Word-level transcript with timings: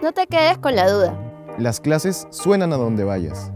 No 0.00 0.12
te 0.12 0.28
quedes 0.28 0.58
con 0.58 0.76
la 0.76 0.88
duda. 0.88 1.18
Las 1.58 1.80
clases 1.80 2.28
suenan 2.30 2.72
a 2.72 2.76
donde 2.76 3.02
vayas. 3.02 3.50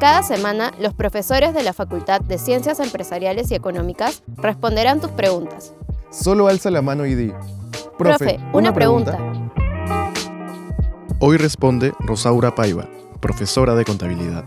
Cada 0.00 0.22
semana, 0.22 0.72
los 0.78 0.94
profesores 0.94 1.52
de 1.52 1.62
la 1.62 1.74
Facultad 1.74 2.22
de 2.22 2.38
Ciencias 2.38 2.80
Empresariales 2.80 3.50
y 3.50 3.54
Económicas 3.54 4.22
responderán 4.36 5.00
tus 5.00 5.10
preguntas. 5.10 5.74
Solo 6.10 6.48
alza 6.48 6.70
la 6.70 6.80
mano 6.80 7.04
y 7.04 7.14
di. 7.14 7.32
Profe, 7.98 8.38
una, 8.54 8.72
pregunta. 8.72 9.18
Hoy 11.20 11.36
responde 11.36 11.92
Rosaura 11.98 12.54
Paiva, 12.54 12.88
profesora 13.20 13.74
de 13.74 13.84
contabilidad. 13.84 14.44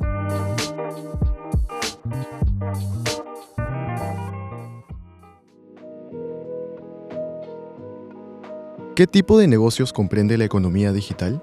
¿Qué 8.99 9.07
tipo 9.07 9.37
de 9.37 9.47
negocios 9.47 9.93
comprende 9.93 10.37
la 10.37 10.43
economía 10.43 10.91
digital? 10.91 11.41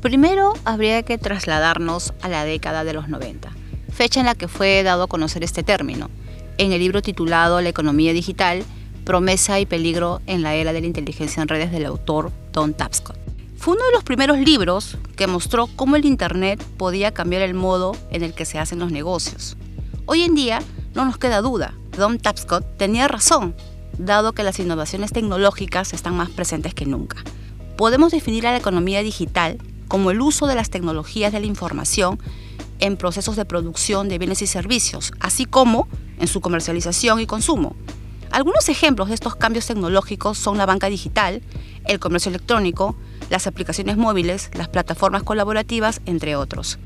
Primero 0.00 0.52
habría 0.64 1.02
que 1.02 1.18
trasladarnos 1.18 2.14
a 2.22 2.28
la 2.28 2.44
década 2.44 2.84
de 2.84 2.92
los 2.92 3.08
90, 3.08 3.50
fecha 3.90 4.20
en 4.20 4.26
la 4.26 4.36
que 4.36 4.46
fue 4.46 4.84
dado 4.84 5.02
a 5.02 5.08
conocer 5.08 5.42
este 5.42 5.64
término, 5.64 6.08
en 6.56 6.70
el 6.70 6.78
libro 6.78 7.02
titulado 7.02 7.60
La 7.60 7.70
economía 7.70 8.12
digital, 8.12 8.62
promesa 9.04 9.58
y 9.58 9.66
peligro 9.66 10.22
en 10.26 10.42
la 10.42 10.54
era 10.54 10.72
de 10.72 10.80
la 10.80 10.86
inteligencia 10.86 11.42
en 11.42 11.48
redes 11.48 11.72
del 11.72 11.86
autor 11.86 12.30
Don 12.52 12.74
Tapscott. 12.74 13.18
Fue 13.56 13.74
uno 13.74 13.84
de 13.86 13.92
los 13.92 14.04
primeros 14.04 14.38
libros 14.38 14.98
que 15.16 15.26
mostró 15.26 15.66
cómo 15.74 15.96
el 15.96 16.04
Internet 16.04 16.64
podía 16.76 17.12
cambiar 17.12 17.42
el 17.42 17.54
modo 17.54 17.96
en 18.12 18.22
el 18.22 18.34
que 18.34 18.44
se 18.44 18.60
hacen 18.60 18.78
los 18.78 18.92
negocios. 18.92 19.56
Hoy 20.06 20.22
en 20.22 20.36
día 20.36 20.62
no 20.94 21.04
nos 21.04 21.18
queda 21.18 21.40
duda, 21.40 21.74
Don 21.96 22.18
Tapscott 22.18 22.76
tenía 22.76 23.08
razón, 23.08 23.54
dado 23.98 24.32
que 24.32 24.42
las 24.42 24.58
innovaciones 24.58 25.12
tecnológicas 25.12 25.92
están 25.92 26.16
más 26.16 26.30
presentes 26.30 26.74
que 26.74 26.86
nunca. 26.86 27.18
Podemos 27.76 28.12
definir 28.12 28.46
a 28.46 28.52
la 28.52 28.58
economía 28.58 29.02
digital 29.02 29.58
como 29.88 30.10
el 30.10 30.20
uso 30.20 30.46
de 30.46 30.54
las 30.54 30.70
tecnologías 30.70 31.32
de 31.32 31.40
la 31.40 31.46
información 31.46 32.18
en 32.78 32.96
procesos 32.96 33.36
de 33.36 33.44
producción 33.44 34.08
de 34.08 34.18
bienes 34.18 34.42
y 34.42 34.46
servicios, 34.46 35.12
así 35.20 35.44
como 35.44 35.88
en 36.18 36.28
su 36.28 36.40
comercialización 36.40 37.20
y 37.20 37.26
consumo. 37.26 37.76
Algunos 38.30 38.68
ejemplos 38.68 39.08
de 39.08 39.14
estos 39.14 39.34
cambios 39.34 39.66
tecnológicos 39.66 40.38
son 40.38 40.56
la 40.56 40.66
banca 40.66 40.88
digital, 40.88 41.42
el 41.86 41.98
comercio 41.98 42.30
electrónico, 42.30 42.94
las 43.28 43.46
aplicaciones 43.46 43.96
móviles, 43.96 44.50
las 44.54 44.68
plataformas 44.68 45.24
colaborativas, 45.24 46.00
entre 46.06 46.36
otros. 46.36 46.78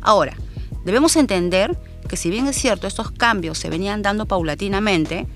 Ahora, 0.00 0.36
debemos 0.84 1.16
entender 1.16 1.78
que 2.08 2.16
si 2.16 2.30
bien 2.30 2.46
es 2.46 2.56
cierto 2.56 2.86
estos 2.86 3.10
cambios 3.10 3.58
se 3.58 3.70
venían 3.70 4.02
dando 4.02 4.26
paulatinamente, 4.26 5.26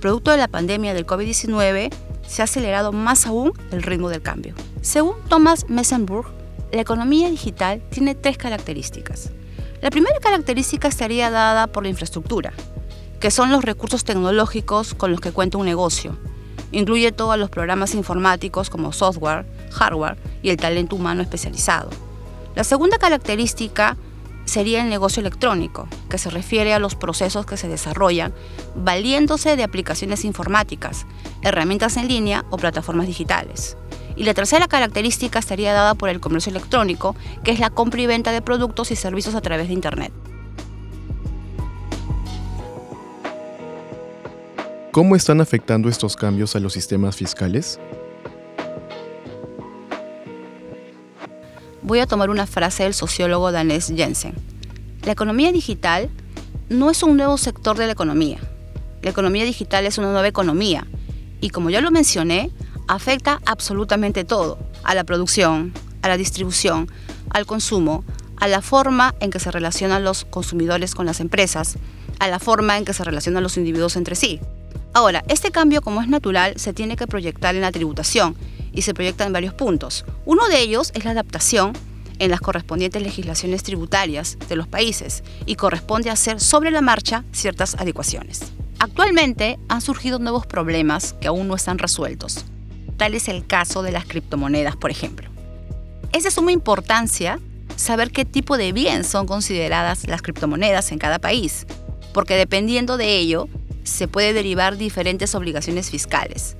producto 0.00 0.30
de 0.30 0.38
la 0.38 0.48
pandemia 0.48 0.94
del 0.94 1.06
COVID-19, 1.06 1.92
se 2.26 2.42
ha 2.42 2.44
acelerado 2.44 2.92
más 2.92 3.26
aún 3.26 3.52
el 3.70 3.82
ritmo 3.82 4.08
del 4.08 4.22
cambio. 4.22 4.54
Según 4.82 5.14
Thomas 5.28 5.66
Messenburg, 5.68 6.28
la 6.72 6.80
economía 6.80 7.28
digital 7.28 7.82
tiene 7.90 8.14
tres 8.14 8.38
características. 8.38 9.30
La 9.82 9.90
primera 9.90 10.18
característica 10.20 10.88
estaría 10.88 11.30
dada 11.30 11.66
por 11.66 11.82
la 11.82 11.88
infraestructura, 11.88 12.52
que 13.18 13.30
son 13.30 13.50
los 13.50 13.64
recursos 13.64 14.04
tecnológicos 14.04 14.94
con 14.94 15.10
los 15.10 15.20
que 15.20 15.32
cuenta 15.32 15.58
un 15.58 15.66
negocio. 15.66 16.16
Incluye 16.72 17.12
todos 17.12 17.36
los 17.38 17.50
programas 17.50 17.94
informáticos 17.94 18.70
como 18.70 18.92
software, 18.92 19.44
hardware 19.72 20.16
y 20.42 20.50
el 20.50 20.56
talento 20.56 20.96
humano 20.96 21.22
especializado. 21.22 21.90
La 22.54 22.64
segunda 22.64 22.98
característica 22.98 23.96
sería 24.44 24.82
el 24.82 24.90
negocio 24.90 25.20
electrónico, 25.20 25.88
que 26.08 26.18
se 26.18 26.30
refiere 26.30 26.74
a 26.74 26.78
los 26.78 26.94
procesos 26.94 27.46
que 27.46 27.56
se 27.56 27.68
desarrollan 27.68 28.34
valiéndose 28.74 29.56
de 29.56 29.62
aplicaciones 29.62 30.24
informáticas, 30.24 31.06
herramientas 31.42 31.96
en 31.96 32.08
línea 32.08 32.44
o 32.50 32.56
plataformas 32.56 33.06
digitales. 33.06 33.76
Y 34.16 34.24
la 34.24 34.34
tercera 34.34 34.68
característica 34.68 35.38
estaría 35.38 35.72
dada 35.72 35.94
por 35.94 36.08
el 36.08 36.20
comercio 36.20 36.50
electrónico, 36.50 37.16
que 37.44 37.52
es 37.52 37.60
la 37.60 37.70
compra 37.70 38.02
y 38.02 38.06
venta 38.06 38.32
de 38.32 38.42
productos 38.42 38.90
y 38.90 38.96
servicios 38.96 39.34
a 39.34 39.40
través 39.40 39.68
de 39.68 39.74
Internet. 39.74 40.12
¿Cómo 44.92 45.14
están 45.14 45.40
afectando 45.40 45.88
estos 45.88 46.16
cambios 46.16 46.56
a 46.56 46.60
los 46.60 46.72
sistemas 46.72 47.14
fiscales? 47.14 47.78
Voy 51.90 51.98
a 51.98 52.06
tomar 52.06 52.30
una 52.30 52.46
frase 52.46 52.84
del 52.84 52.94
sociólogo 52.94 53.50
danés 53.50 53.92
Jensen. 53.92 54.36
La 55.02 55.10
economía 55.10 55.50
digital 55.50 56.08
no 56.68 56.88
es 56.88 57.02
un 57.02 57.16
nuevo 57.16 57.36
sector 57.36 57.76
de 57.76 57.86
la 57.86 57.92
economía. 57.94 58.38
La 59.02 59.10
economía 59.10 59.42
digital 59.42 59.84
es 59.86 59.98
una 59.98 60.12
nueva 60.12 60.28
economía 60.28 60.86
y 61.40 61.50
como 61.50 61.68
ya 61.68 61.80
lo 61.80 61.90
mencioné, 61.90 62.52
afecta 62.86 63.40
absolutamente 63.44 64.22
todo, 64.22 64.60
a 64.84 64.94
la 64.94 65.02
producción, 65.02 65.72
a 66.02 66.08
la 66.08 66.16
distribución, 66.16 66.88
al 67.28 67.44
consumo, 67.44 68.04
a 68.36 68.46
la 68.46 68.62
forma 68.62 69.16
en 69.18 69.32
que 69.32 69.40
se 69.40 69.50
relacionan 69.50 70.04
los 70.04 70.24
consumidores 70.24 70.94
con 70.94 71.06
las 71.06 71.18
empresas, 71.18 71.74
a 72.20 72.28
la 72.28 72.38
forma 72.38 72.78
en 72.78 72.84
que 72.84 72.92
se 72.92 73.02
relacionan 73.02 73.42
los 73.42 73.56
individuos 73.56 73.96
entre 73.96 74.14
sí. 74.14 74.38
Ahora, 74.94 75.24
este 75.26 75.50
cambio, 75.50 75.82
como 75.82 76.02
es 76.02 76.08
natural, 76.08 76.52
se 76.54 76.72
tiene 76.72 76.94
que 76.94 77.08
proyectar 77.08 77.56
en 77.56 77.62
la 77.62 77.72
tributación 77.72 78.36
y 78.72 78.82
se 78.82 78.94
proyecta 78.94 79.24
en 79.24 79.32
varios 79.32 79.54
puntos. 79.54 80.04
Uno 80.24 80.48
de 80.48 80.60
ellos 80.60 80.92
es 80.94 81.04
la 81.04 81.12
adaptación 81.12 81.72
en 82.18 82.30
las 82.30 82.40
correspondientes 82.40 83.02
legislaciones 83.02 83.62
tributarias 83.62 84.38
de 84.48 84.56
los 84.56 84.68
países 84.68 85.24
y 85.46 85.56
corresponde 85.56 86.10
hacer 86.10 86.38
sobre 86.40 86.70
la 86.70 86.82
marcha 86.82 87.24
ciertas 87.32 87.74
adecuaciones. 87.74 88.52
Actualmente 88.78 89.58
han 89.68 89.80
surgido 89.80 90.18
nuevos 90.18 90.46
problemas 90.46 91.14
que 91.20 91.28
aún 91.28 91.48
no 91.48 91.54
están 91.54 91.78
resueltos. 91.78 92.44
Tal 92.96 93.14
es 93.14 93.28
el 93.28 93.46
caso 93.46 93.82
de 93.82 93.92
las 93.92 94.04
criptomonedas, 94.04 94.76
por 94.76 94.90
ejemplo. 94.90 95.30
Es 96.12 96.24
de 96.24 96.30
suma 96.30 96.52
importancia 96.52 97.40
saber 97.76 98.10
qué 98.10 98.24
tipo 98.24 98.58
de 98.58 98.72
bien 98.72 99.04
son 99.04 99.26
consideradas 99.26 100.06
las 100.06 100.22
criptomonedas 100.22 100.92
en 100.92 100.98
cada 100.98 101.18
país, 101.18 101.66
porque 102.12 102.36
dependiendo 102.36 102.96
de 102.96 103.16
ello 103.16 103.48
se 103.84 104.08
puede 104.08 104.32
derivar 104.32 104.76
diferentes 104.76 105.34
obligaciones 105.34 105.90
fiscales. 105.90 106.56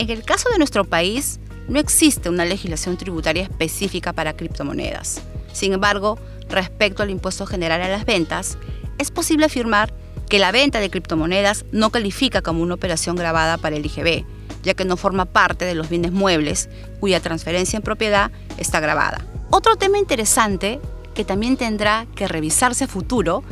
En 0.00 0.08
el 0.08 0.22
caso 0.22 0.48
de 0.48 0.56
nuestro 0.56 0.86
país, 0.86 1.40
no 1.68 1.78
existe 1.78 2.30
una 2.30 2.46
legislación 2.46 2.96
tributaria 2.96 3.42
específica 3.42 4.14
para 4.14 4.34
criptomonedas. 4.34 5.20
Sin 5.52 5.74
embargo, 5.74 6.18
respecto 6.48 7.02
al 7.02 7.10
impuesto 7.10 7.44
general 7.44 7.82
a 7.82 7.88
las 7.90 8.06
ventas, 8.06 8.56
es 8.96 9.10
posible 9.10 9.44
afirmar 9.44 9.92
que 10.30 10.38
la 10.38 10.52
venta 10.52 10.80
de 10.80 10.88
criptomonedas 10.88 11.66
no 11.70 11.90
califica 11.90 12.40
como 12.40 12.62
una 12.62 12.76
operación 12.76 13.14
grabada 13.14 13.58
para 13.58 13.76
el 13.76 13.84
IGB, 13.84 14.24
ya 14.62 14.72
que 14.72 14.86
no 14.86 14.96
forma 14.96 15.26
parte 15.26 15.66
de 15.66 15.74
los 15.74 15.90
bienes 15.90 16.12
muebles 16.12 16.70
cuya 16.98 17.20
transferencia 17.20 17.76
en 17.76 17.82
propiedad 17.82 18.30
está 18.56 18.80
grabada. 18.80 19.26
Otro 19.50 19.76
tema 19.76 19.98
interesante 19.98 20.80
que 21.12 21.26
también 21.26 21.58
tendrá 21.58 22.06
que 22.14 22.26
revisarse 22.26 22.84
a 22.84 22.88
futuro 22.88 23.44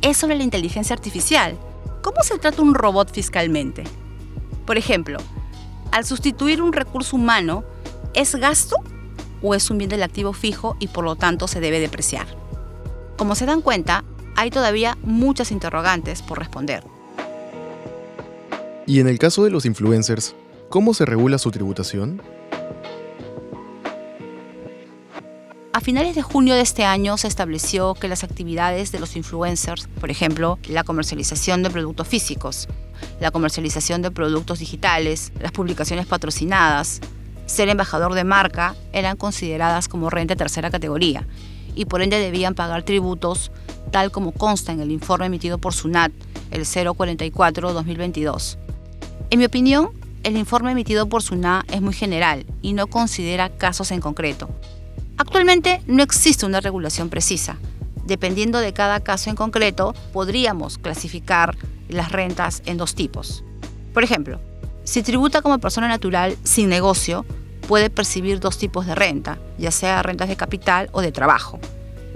es 0.00 0.16
sobre 0.16 0.34
la 0.34 0.42
inteligencia 0.42 0.94
artificial, 0.94 1.56
¿Cómo 2.02 2.24
se 2.24 2.36
trata 2.36 2.60
un 2.60 2.74
robot 2.74 3.12
fiscalmente? 3.12 3.84
Por 4.66 4.76
ejemplo, 4.76 5.18
al 5.92 6.04
sustituir 6.06 6.60
un 6.62 6.72
recurso 6.72 7.16
humano, 7.16 7.64
¿es 8.14 8.34
gasto 8.34 8.76
o 9.42 9.54
es 9.54 9.70
un 9.70 9.78
bien 9.78 9.90
del 9.90 10.02
activo 10.02 10.32
fijo 10.32 10.76
y 10.80 10.88
por 10.88 11.04
lo 11.04 11.16
tanto 11.16 11.46
se 11.46 11.60
debe 11.60 11.78
depreciar? 11.78 12.26
Como 13.16 13.34
se 13.34 13.46
dan 13.46 13.60
cuenta, 13.60 14.02
hay 14.34 14.50
todavía 14.50 14.98
muchas 15.02 15.52
interrogantes 15.52 16.22
por 16.22 16.38
responder. 16.38 16.82
Y 18.86 19.00
en 19.00 19.06
el 19.06 19.18
caso 19.18 19.44
de 19.44 19.50
los 19.50 19.66
influencers, 19.66 20.34
¿cómo 20.70 20.94
se 20.94 21.04
regula 21.04 21.38
su 21.38 21.50
tributación? 21.50 22.20
A 25.74 25.80
finales 25.80 26.14
de 26.14 26.22
junio 26.22 26.54
de 26.54 26.60
este 26.62 26.84
año 26.84 27.16
se 27.16 27.28
estableció 27.28 27.94
que 27.94 28.08
las 28.08 28.24
actividades 28.24 28.92
de 28.92 29.00
los 29.00 29.16
influencers, 29.16 29.88
por 30.00 30.10
ejemplo, 30.10 30.58
la 30.68 30.84
comercialización 30.84 31.62
de 31.62 31.70
productos 31.70 32.08
físicos, 32.08 32.68
la 33.22 33.30
comercialización 33.30 34.02
de 34.02 34.10
productos 34.10 34.58
digitales, 34.58 35.32
las 35.40 35.52
publicaciones 35.52 36.06
patrocinadas, 36.06 37.00
ser 37.46 37.68
embajador 37.68 38.14
de 38.14 38.24
marca, 38.24 38.74
eran 38.92 39.16
consideradas 39.16 39.86
como 39.86 40.10
renta 40.10 40.34
de 40.34 40.38
tercera 40.38 40.72
categoría 40.72 41.24
y 41.76 41.84
por 41.84 42.02
ende 42.02 42.18
debían 42.18 42.56
pagar 42.56 42.82
tributos 42.82 43.52
tal 43.92 44.10
como 44.10 44.32
consta 44.32 44.72
en 44.72 44.80
el 44.80 44.90
informe 44.90 45.26
emitido 45.26 45.58
por 45.58 45.72
SUNAT, 45.72 46.10
el 46.50 46.62
044-2022. 46.62 48.58
En 49.30 49.38
mi 49.38 49.44
opinión, 49.44 49.90
el 50.24 50.36
informe 50.36 50.72
emitido 50.72 51.08
por 51.08 51.22
SUNAT 51.22 51.72
es 51.72 51.80
muy 51.80 51.94
general 51.94 52.44
y 52.60 52.72
no 52.72 52.88
considera 52.88 53.50
casos 53.50 53.92
en 53.92 54.00
concreto. 54.00 54.50
Actualmente 55.16 55.80
no 55.86 56.02
existe 56.02 56.44
una 56.44 56.60
regulación 56.60 57.08
precisa. 57.08 57.56
Dependiendo 58.04 58.58
de 58.58 58.72
cada 58.72 58.98
caso 58.98 59.30
en 59.30 59.36
concreto, 59.36 59.94
podríamos 60.12 60.78
clasificar 60.78 61.56
las 61.94 62.12
rentas 62.12 62.62
en 62.66 62.76
dos 62.76 62.94
tipos. 62.94 63.44
Por 63.92 64.04
ejemplo, 64.04 64.40
si 64.84 65.02
tributa 65.02 65.42
como 65.42 65.58
persona 65.58 65.88
natural 65.88 66.36
sin 66.44 66.68
negocio, 66.68 67.24
puede 67.68 67.90
percibir 67.90 68.40
dos 68.40 68.58
tipos 68.58 68.86
de 68.86 68.94
renta, 68.94 69.38
ya 69.58 69.70
sea 69.70 70.02
rentas 70.02 70.28
de 70.28 70.36
capital 70.36 70.88
o 70.92 71.00
de 71.00 71.12
trabajo. 71.12 71.60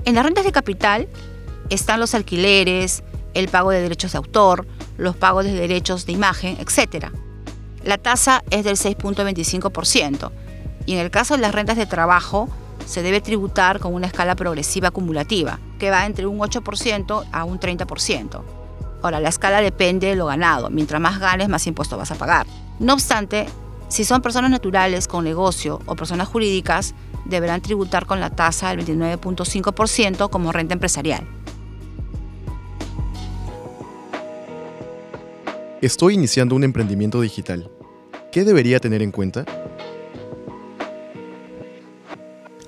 En 0.05 0.14
las 0.14 0.25
rentas 0.25 0.44
de 0.44 0.52
capital 0.52 1.08
están 1.70 2.00
los 2.00 2.14
alquileres, 2.14 3.02
el 3.34 3.49
pago 3.49 3.70
de 3.70 3.81
derechos 3.81 4.12
de 4.12 4.19
autor, 4.19 4.67
los 4.96 5.17
pagos 5.17 5.44
de 5.44 5.52
derechos 5.52 6.06
de 6.06 6.12
imagen, 6.12 6.56
etc. 6.58 7.06
La 7.84 7.99
tasa 7.99 8.43
es 8.50 8.64
del 8.64 8.76
6.25% 8.76 10.31
y 10.87 10.94
en 10.94 10.99
el 10.99 11.11
caso 11.11 11.34
de 11.34 11.43
las 11.43 11.55
rentas 11.55 11.76
de 11.76 11.87
trabajo 11.87 12.49
se 12.87 13.02
debe 13.02 13.20
tributar 13.20 13.81
con 13.81 13.94
una 13.94 14.06
escala 14.06 14.37
progresiva 14.37 14.88
acumulativa, 14.88 15.58
que 15.79 15.90
va 15.90 16.06
entre 16.06 16.26
un 16.26 16.38
8% 16.38 17.25
a 17.31 17.44
un 17.44 17.61
30%. 17.61 18.56
Ahora, 19.06 19.20
la 19.20 19.29
escala 19.29 19.61
depende 19.61 20.08
de 20.08 20.17
lo 20.17 20.26
ganado. 20.26 20.69
Mientras 20.69 21.00
más 21.00 21.20
ganes, 21.20 21.49
más 21.49 21.64
impuestos 21.69 21.97
vas 21.97 22.11
a 22.11 22.17
pagar. 22.17 22.44
No 22.81 22.93
obstante, 22.93 23.47
si 23.87 24.05
son 24.05 24.20
personas 24.20 24.50
naturales 24.50 25.06
con 25.06 25.23
negocio 25.23 25.81
o 25.87 25.94
personas 25.94 26.26
jurídicas, 26.26 26.93
deberán 27.25 27.61
tributar 27.62 28.05
con 28.06 28.19
la 28.19 28.31
tasa 28.31 28.75
del 28.75 28.85
29.5% 28.85 30.29
como 30.29 30.50
renta 30.50 30.75
empresarial. 30.75 31.25
Estoy 35.81 36.14
iniciando 36.14 36.56
un 36.56 36.64
emprendimiento 36.64 37.20
digital. 37.20 37.70
¿Qué 38.32 38.43
debería 38.43 38.81
tener 38.81 39.03
en 39.03 39.12
cuenta? 39.12 39.44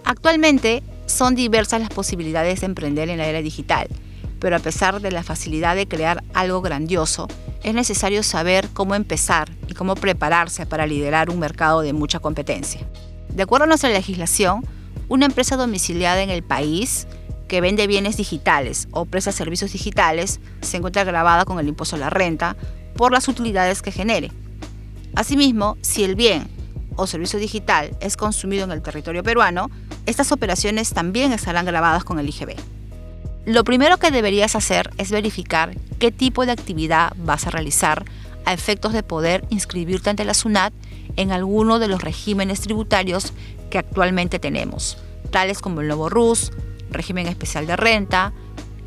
Actualmente 0.05 0.85
son 1.07 1.35
diversas 1.35 1.81
las 1.81 1.91
posibilidades 1.91 2.61
de 2.61 2.67
emprender 2.67 3.09
en 3.09 3.19
la 3.19 3.27
era 3.27 3.43
digital, 3.43 3.89
pero 4.41 4.57
a 4.57 4.61
pesar 4.61 5.01
de 5.01 5.11
la 5.11 5.23
facilidad 5.23 5.77
de 5.77 5.89
crear 5.89 6.23
algo 6.35 6.61
grandioso, 6.61 7.29
es 7.63 7.75
necesario 7.75 8.23
saber 8.23 8.69
cómo 8.73 8.95
empezar 8.95 9.51
y 9.67 9.75
cómo 9.75 9.95
prepararse 9.95 10.67
para 10.67 10.87
liderar 10.87 11.31
un 11.31 11.39
mercado 11.39 11.81
de 11.81 11.93
mucha 11.93 12.21
competencia. 12.21 12.81
De 13.29 13.43
acuerdo 13.43 13.65
a 13.65 13.69
nuestra 13.69 13.91
legislación, 13.91 14.65
una 15.09 15.27
empresa 15.27 15.57
domiciliada 15.57 16.23
en 16.23 16.31
el 16.31 16.43
país 16.43 17.07
que 17.49 17.61
vende 17.61 17.87
bienes 17.87 18.17
digitales 18.17 18.89
o 18.91 19.07
presta 19.07 19.33
servicios 19.33 19.73
digitales 19.73 20.41
se 20.61 20.77
encuentra 20.77 21.05
grabada 21.05 21.45
con 21.45 21.59
el 21.59 21.69
impuesto 21.69 21.97
a 21.97 21.99
la 21.99 22.11
renta 22.11 22.57
por 22.95 23.11
las 23.11 23.27
utilidades 23.27 23.81
que 23.81 23.91
genere. 23.91 24.31
Asimismo, 25.15 25.77
si 25.81 26.05
el 26.05 26.15
bien 26.15 26.47
o 26.97 27.07
servicio 27.07 27.39
digital 27.39 27.97
es 28.01 28.17
consumido 28.17 28.65
en 28.65 28.73
el 28.73 28.83
territorio 28.83 29.23
peruano, 29.23 29.71
estas 30.05 30.31
operaciones 30.33 30.91
también 30.93 31.33
estarán 31.33 31.65
grabadas 31.65 32.05
con 32.05 32.19
el 32.19 32.29
IGB. 32.29 32.57
Lo 33.49 33.65
primero 33.65 33.97
que 33.97 34.11
deberías 34.11 34.55
hacer 34.57 34.91
es 34.99 35.11
verificar 35.11 35.75
qué 35.99 36.13
tipo 36.13 36.45
de 36.45 36.53
actividad 36.53 37.15
vas 37.17 37.47
a 37.47 37.51
realizar 37.51 38.05
a 38.45 38.53
efectos 38.53 38.93
de 38.93 39.03
poder 39.03 39.43
inscribirte 39.49 40.11
ante 40.11 40.27
la 40.27 40.35
SUNAT 40.35 40.75
en 41.17 41.33
alguno 41.33 41.79
de 41.79 41.89
los 41.89 42.03
regímenes 42.03 42.61
tributarios 42.61 43.33
que 43.71 43.79
actualmente 43.79 44.39
tenemos, 44.39 44.99
tales 45.31 45.61
como 45.61 45.81
el 45.81 45.87
nuevo 45.87 46.11
RUS, 46.11 46.53
régimen 46.91 47.27
especial 47.27 47.67
de 47.67 47.77
renta, 47.77 48.35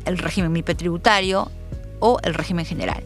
el 0.04 0.16
régimen 0.16 0.52
MIPE 0.52 0.76
tributario 0.76 1.50
o 1.98 2.20
el 2.22 2.32
régimen 2.32 2.64
general. 2.64 3.02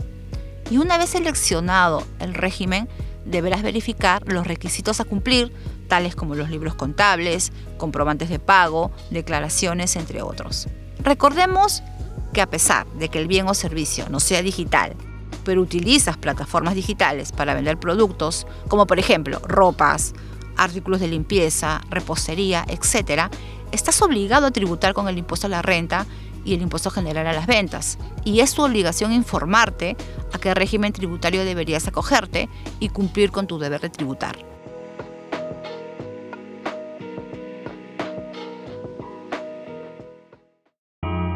Y 0.70 0.76
una 0.76 0.98
vez 0.98 1.08
seleccionado 1.08 2.06
el 2.20 2.34
régimen, 2.34 2.86
deberás 3.24 3.62
verificar 3.62 4.22
los 4.26 4.46
requisitos 4.46 5.00
a 5.00 5.04
cumplir, 5.04 5.54
tales 5.88 6.16
como 6.16 6.34
los 6.34 6.50
libros 6.50 6.74
contables, 6.74 7.50
comprobantes 7.78 8.28
de 8.28 8.40
pago, 8.40 8.90
declaraciones, 9.10 9.96
entre 9.96 10.20
otros. 10.20 10.68
Recordemos 10.98 11.82
que 12.32 12.42
a 12.42 12.50
pesar 12.50 12.86
de 12.98 13.08
que 13.08 13.18
el 13.18 13.28
bien 13.28 13.48
o 13.48 13.54
servicio 13.54 14.08
no 14.10 14.20
sea 14.20 14.42
digital, 14.42 14.94
pero 15.44 15.62
utilizas 15.62 16.16
plataformas 16.16 16.74
digitales 16.74 17.32
para 17.32 17.54
vender 17.54 17.78
productos, 17.78 18.46
como 18.68 18.86
por 18.86 18.98
ejemplo 18.98 19.40
ropas, 19.46 20.12
artículos 20.56 21.00
de 21.00 21.08
limpieza, 21.08 21.80
repostería, 21.88 22.64
etc., 22.68 23.30
estás 23.72 24.00
obligado 24.02 24.46
a 24.46 24.50
tributar 24.50 24.92
con 24.94 25.08
el 25.08 25.18
impuesto 25.18 25.46
a 25.46 25.50
la 25.50 25.62
renta 25.62 26.06
y 26.44 26.54
el 26.54 26.62
impuesto 26.62 26.90
general 26.90 27.26
a 27.26 27.32
las 27.32 27.46
ventas. 27.46 27.98
Y 28.24 28.40
es 28.40 28.54
tu 28.54 28.64
obligación 28.64 29.12
informarte 29.12 29.96
a 30.32 30.38
qué 30.38 30.54
régimen 30.54 30.92
tributario 30.92 31.44
deberías 31.44 31.86
acogerte 31.88 32.48
y 32.80 32.88
cumplir 32.88 33.30
con 33.30 33.46
tu 33.46 33.58
deber 33.58 33.80
de 33.80 33.90
tributar. 33.90 34.55